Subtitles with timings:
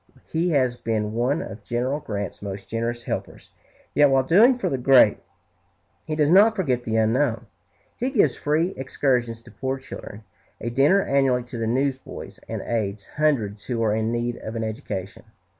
[0.31, 3.51] He has been one of General Grant's most generous helpers;
[3.93, 5.19] yet while doing for the great,
[6.07, 7.45] he does not forget the unknown.
[7.97, 10.23] He gives free excursions to poor children,
[10.59, 14.63] a dinner annually to the newsboys, and aids hundreds who are in need of an
[14.63, 15.23] education.